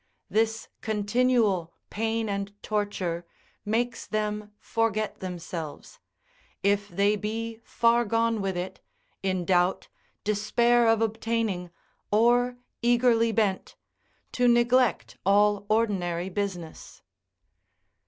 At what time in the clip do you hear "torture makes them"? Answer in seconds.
2.63-4.51